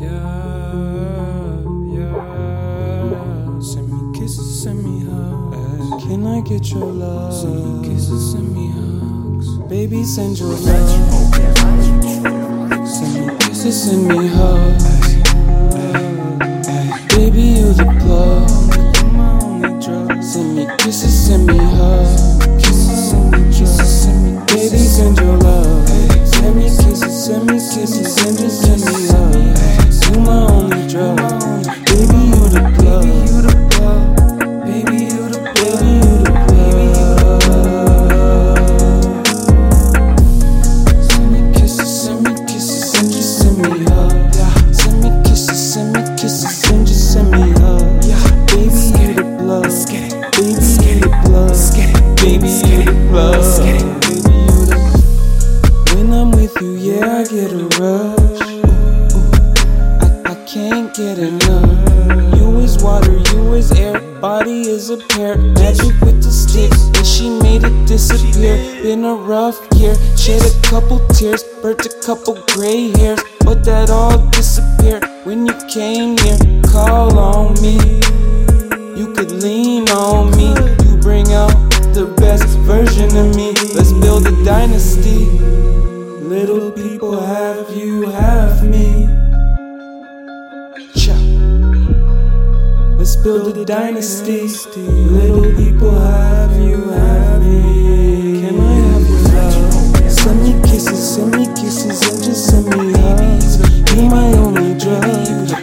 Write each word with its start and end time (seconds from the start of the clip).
Yeah, 0.00 1.58
yeah. 1.90 3.60
Send 3.60 3.88
me 3.90 3.98
kisses, 4.16 4.62
send 4.62 4.84
me 4.84 5.04
hugs. 5.04 6.04
Can 6.04 6.24
I 6.24 6.40
get 6.42 6.70
your 6.70 6.86
love? 6.86 7.34
Send 7.34 7.82
me 7.82 7.88
kisses, 7.88 8.30
send 8.30 8.54
me 8.54 8.70
hugs. 8.70 9.58
Baby, 9.68 10.04
send 10.04 10.38
your 10.38 10.50
love. 10.50 10.88
Send 12.88 13.26
me 13.26 13.36
kisses, 13.40 13.82
send 13.82 14.06
me 14.06 14.28
hugs. 14.28 14.84
Baby, 17.16 17.42
you 17.42 17.72
the 17.72 17.86
plug. 18.00 18.48
Send 20.22 20.54
me 20.54 20.66
kisses, 20.78 21.26
send 21.26 21.46
me 21.46 21.58
hugs. 21.58 22.27
Get 60.98 61.18
enough. 61.18 62.36
You 62.36 62.58
is 62.58 62.82
water, 62.82 63.12
you 63.30 63.54
is 63.54 63.70
air. 63.70 64.00
Body 64.20 64.62
is 64.62 64.90
a 64.90 64.96
pair. 64.96 65.38
Magic 65.38 65.94
with 66.00 66.20
the 66.24 66.32
stick, 66.32 66.72
and 66.96 67.06
she 67.06 67.30
made 67.30 67.62
it 67.62 67.86
disappear. 67.86 68.56
Been 68.82 69.04
a 69.04 69.14
rough 69.14 69.60
year. 69.76 69.94
Shed 70.16 70.42
a 70.42 70.52
couple 70.62 70.98
tears, 71.14 71.44
burnt 71.62 71.86
a 71.86 71.92
couple 72.04 72.42
gray 72.48 72.90
hairs. 72.98 73.20
But 73.44 73.64
that 73.64 73.90
all 73.90 74.18
disappeared 74.30 75.04
when 75.22 75.46
you 75.46 75.54
came 75.68 76.16
near. 76.16 76.38
Call 76.64 77.16
on 77.16 77.54
me. 77.62 77.78
You 78.98 79.14
could 79.14 79.30
lean 79.30 79.88
on 79.90 80.32
me. 80.36 80.48
You 80.84 80.96
bring 80.96 81.32
out 81.32 81.54
the 81.94 82.12
best 82.16 82.48
version 82.66 83.16
of 83.16 83.36
me. 83.36 83.52
Let's 83.72 83.92
build 83.92 84.26
a 84.26 84.34
dynasty. 84.44 85.26
Little 86.34 86.72
people 86.72 87.20
have 87.20 87.70
you, 87.70 88.02
have 88.10 88.68
me. 88.68 88.97
Let's 93.08 93.16
build 93.16 93.56
a 93.56 93.64
dynasty. 93.64 94.48
Little 94.76 95.50
people 95.56 95.98
have 95.98 96.54
you, 96.60 96.90
have 96.90 97.40
me. 97.40 98.42
Can 98.42 98.60
I 98.60 98.74
have 98.74 99.08
your 99.08 99.20
love? 99.32 100.12
Send 100.12 100.42
me 100.42 100.52
kisses, 100.68 101.14
send 101.14 101.30
me 101.30 101.46
kisses, 101.56 102.02
and 102.02 102.22
just 102.22 102.50
send 102.50 102.66
me 102.66 102.92
hugs. 103.00 103.56
You're 103.96 104.10
my 104.10 104.30
only 104.36 104.78
drug. 104.78 105.00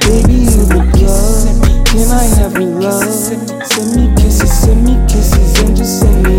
Baby, 0.00 0.50
you 0.50 0.66
the 0.66 0.82
plug. 0.90 1.86
Can 1.86 2.10
I 2.10 2.24
have 2.42 2.54
your 2.54 2.80
love? 2.80 3.04
Send 3.04 3.94
me 3.94 4.12
kisses, 4.20 4.52
send 4.58 4.84
me 4.84 4.94
kisses, 5.06 5.60
and 5.60 5.76
just 5.76 6.00
send 6.00 6.20
me 6.24 6.37